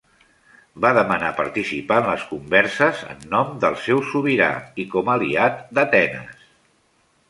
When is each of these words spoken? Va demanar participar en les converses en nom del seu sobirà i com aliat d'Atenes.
Va 0.85 0.89
demanar 0.97 1.29
participar 1.39 1.99
en 2.03 2.09
les 2.13 2.25
converses 2.31 3.05
en 3.11 3.23
nom 3.37 3.55
del 3.67 3.79
seu 3.85 4.05
sobirà 4.15 4.53
i 4.87 4.91
com 4.97 5.17
aliat 5.19 5.67
d'Atenes. 5.79 6.55